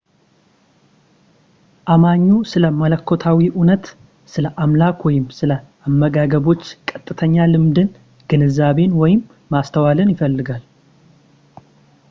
አማኙ 1.93 2.29
ስለ 2.51 2.63
መለኮታዊ 2.79 3.39
እውነታ 3.57 3.85
/ 4.09 4.33
ስለ 4.33 4.45
አምላክ 4.63 4.97
ወይም 5.07 5.25
ስለ 5.39 5.51
አመጋገቦች 5.87 6.63
ቀጥተኛ 6.91 7.35
ልምድን፣ 7.53 7.89
ግንዛቤን 8.31 8.95
ወይም 9.01 9.21
ማስተዋልን 9.55 10.13
ይፈልጋል 10.15 10.65